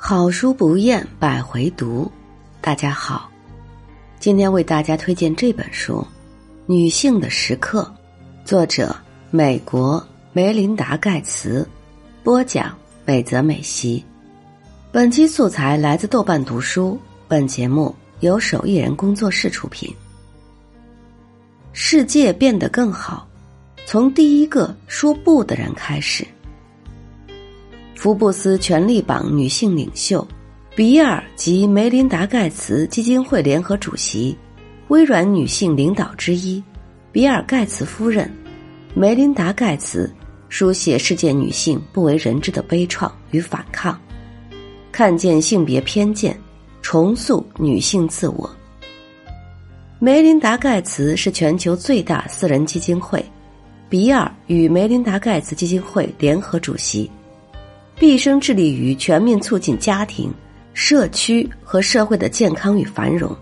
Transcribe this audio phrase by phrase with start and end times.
[0.00, 2.10] 好书不厌百回读，
[2.60, 3.28] 大家好，
[4.20, 5.94] 今天为大家推荐这本书
[6.66, 7.82] 《女性的时刻》，
[8.48, 8.94] 作者
[9.32, 11.68] 美国梅琳达·盖茨，
[12.22, 12.72] 播讲
[13.04, 14.02] 美泽美希。
[14.92, 16.96] 本期素材来自豆瓣读书，
[17.26, 19.92] 本节目由手艺人工作室出品。
[21.72, 23.26] 世界变得更好，
[23.84, 26.24] 从第一个说不的人开始。
[27.98, 30.24] 福布斯权力榜女性领袖，
[30.76, 34.38] 比尔及梅琳达·盖茨基金会联合主席，
[34.86, 36.62] 微软女性领导之一，
[37.10, 38.30] 比尔·盖茨夫人，
[38.94, 40.08] 梅琳达·盖茨
[40.48, 44.00] 书写世界女性不为人知的悲怆与反抗，
[44.92, 46.38] 看见性别偏见，
[46.80, 48.48] 重塑女性自我。
[49.98, 53.20] 梅琳达·盖茨是全球最大私人基金会，
[53.88, 57.10] 比尔与梅琳达·盖茨基金会联合主席。
[57.98, 60.32] 毕生致力于全面促进家庭、
[60.72, 63.36] 社区和社会的健康与繁荣。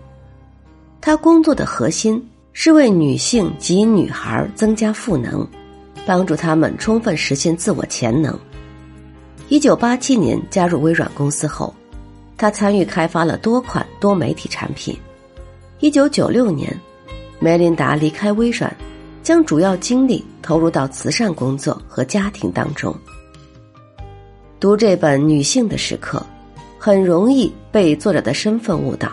[0.99, 2.21] 他工作的核心
[2.53, 5.47] 是为女性及女孩增加赋能，
[6.07, 8.37] 帮助他们充分实现自我潜能。
[9.47, 11.71] 一九八七年加入微软公司后，
[12.35, 14.97] 他参与开发了多款多媒体产品。
[15.79, 16.75] 一九九六年，
[17.39, 18.75] 梅琳达离开微软，
[19.21, 22.93] 将主要精力投入到慈善工作和家庭当中。
[24.59, 26.17] 读这本《女性的时刻》，
[26.79, 29.11] 很容易被作者的身份误导。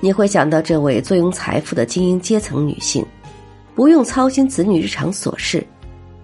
[0.00, 3.06] 你会想到这位坐拥财富的精英阶层女性，
[3.76, 5.64] 不用操心子女日常琐事，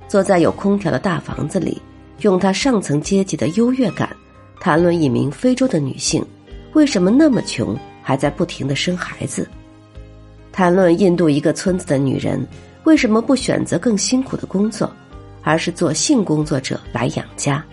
[0.08, 1.80] 坐在有空调的大房子里，
[2.22, 4.08] 用她上层阶级的优越感
[4.58, 6.20] 谈论一名非洲的女性
[6.72, 9.44] 为什么那么穷，还在不停的生孩子；
[10.50, 12.44] 谈论印度一个村子的女人
[12.82, 14.90] 为什么不选择更辛苦的工作，
[15.44, 17.64] 而是做性工作者来养家。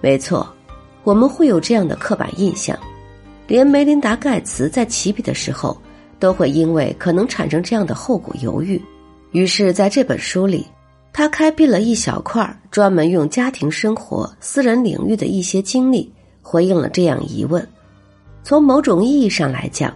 [0.00, 0.48] 没错，
[1.04, 2.78] 我们会有这样的刻板印象，
[3.46, 5.76] 连梅琳达·盖茨在起笔的时候，
[6.18, 8.80] 都会因为可能产生这样的后果犹豫。
[9.32, 10.66] 于是，在这本书里，
[11.12, 17.66] 他开辟了一小块专门用家庭生活、私人领域的一些经历，回应了这样疑问。
[18.42, 19.94] 从某种意义上来讲，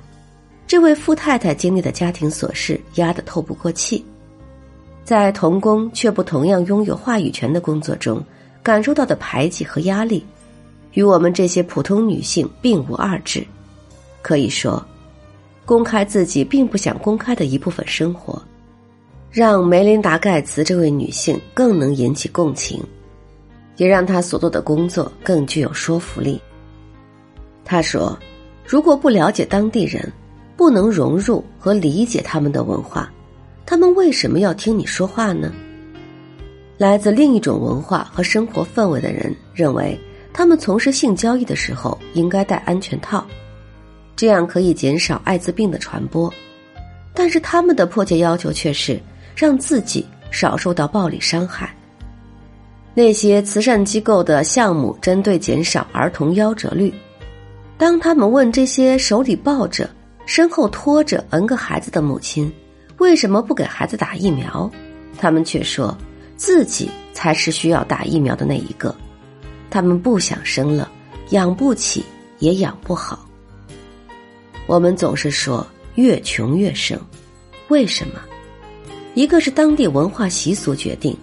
[0.67, 4.05] 这位富太太经历的家庭琐事压得透不过气，
[5.03, 8.23] 在同工却不同样拥有话语权的工作中。
[8.65, 10.25] 感受到的排挤和压力，
[10.95, 13.47] 与我们这些普通女性并无二致。
[14.23, 14.83] 可以说，
[15.67, 18.43] 公开自己并不想公开的一部分生活，
[19.31, 22.83] 让梅琳达·盖茨这位女性更能引起共情，
[23.77, 26.41] 也让她所做的工作更具有说服力。
[27.67, 28.19] 她说
[28.67, 30.11] ：“如果不了解当地人，
[30.57, 33.13] 不能融入和理解他们的文化，
[33.67, 35.53] 他们为什么要听你说话呢？”
[36.77, 39.99] 来自另一种文化和生活氛围的人认为，
[40.33, 43.25] 他们从事性交易的时候应该戴安全套，
[44.17, 46.33] 这样可以减少艾滋病的传播。
[47.15, 49.01] 但是他们的迫切要求却是
[49.37, 51.73] 让自己少受到暴力伤害。
[52.93, 56.93] 那些慈善机构的项目针对减少儿童夭折率。
[57.79, 59.89] 当他们问这些手里抱着、
[60.27, 62.53] 身后拖着 N 个孩子的母亲
[62.99, 64.69] 为什么不给孩子打疫苗，
[65.17, 65.97] 他们却说。
[66.45, 68.95] 自己才是需要打疫苗的那一个，
[69.71, 70.91] 他们不想生了，
[71.31, 72.05] 养不起，
[72.39, 73.27] 也养不好。
[74.67, 77.01] 我们总是说越穷越生，
[77.69, 78.21] 为什么？
[79.15, 81.17] 一个是当地文化习俗决定，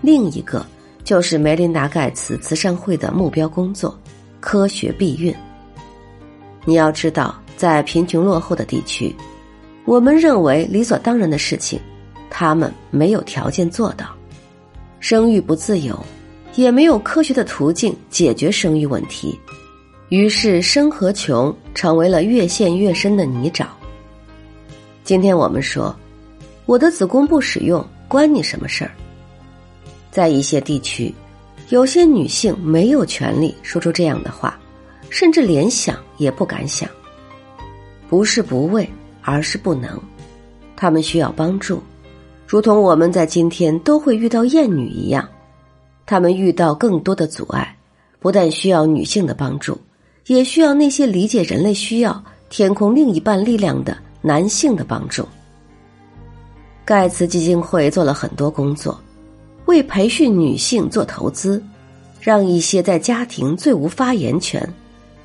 [0.00, 0.66] 另一个
[1.04, 3.96] 就是梅琳达·盖茨慈善会的目标工作——
[4.42, 5.32] 科学避孕。
[6.64, 9.14] 你要知道，在贫穷落后的地区，
[9.84, 11.78] 我们认为理所当然的事情，
[12.28, 14.12] 他们没有条件做到。
[15.04, 15.94] 生育不自由，
[16.54, 19.38] 也没有科学的途径解决生育问题，
[20.08, 23.66] 于是生和穷成为了越陷越深的泥沼。
[25.04, 25.94] 今天我们说，
[26.64, 28.92] 我的子宫不使用，关你什么事儿？
[30.10, 31.14] 在一些地区，
[31.68, 34.58] 有些女性没有权利说出这样的话，
[35.10, 36.88] 甚至连想也不敢想。
[38.08, 38.88] 不是不为，
[39.20, 40.00] 而是不能，
[40.74, 41.82] 她们需要帮助。
[42.46, 45.28] 如同我们在今天都会遇到厌女一样，
[46.06, 47.76] 她们遇到更多的阻碍，
[48.20, 49.78] 不但需要女性的帮助，
[50.26, 55.26] 也需要那些理解人类需要、填空另一半力量的男性的帮助。
[56.84, 59.00] 盖茨基金会做了很多工作，
[59.64, 61.62] 为培训女性做投资，
[62.20, 64.68] 让一些在家庭最无发言权、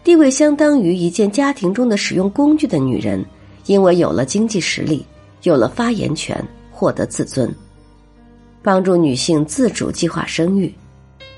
[0.05, 3.23] 地位相当于一件家庭中的使用工具的女人，
[3.65, 5.05] 因为有了经济实力，
[5.43, 6.41] 有了发言权。
[6.79, 7.53] 获得自尊，
[8.63, 10.73] 帮助女性自主计划生育，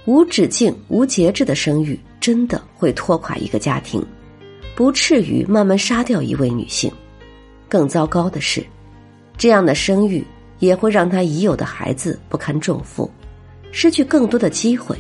[0.06, 4.06] 无止境、无节制的生育真的会拖垮一个家庭，
[4.76, 6.92] 不至于慢慢杀掉一位女性。
[7.68, 8.64] 更糟糕的是，
[9.36, 10.24] 这样的生育
[10.60, 13.10] 也会让他已有的孩子不堪重负，
[13.72, 14.96] 失去更多的机会，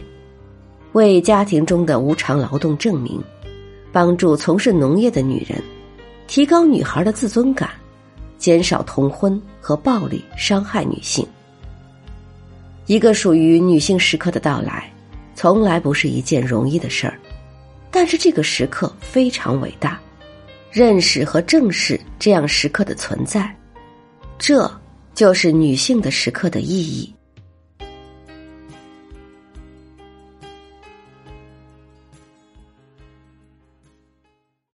[0.94, 3.21] 为家庭中的无偿劳动证明，
[3.91, 5.61] 帮助从事农业的女人，
[6.25, 7.69] 提高女孩的自尊感，
[8.39, 11.25] 减少童婚和暴力伤害女性。
[12.87, 14.91] 一个属于女性时刻的到来，
[15.35, 17.17] 从来不是一件容易的事儿，
[17.89, 19.97] 但是这个时刻非常伟大。
[20.71, 23.53] 认识和正视这样时刻的存在，
[24.37, 24.71] 这
[25.13, 27.13] 就是女性的时刻的意义。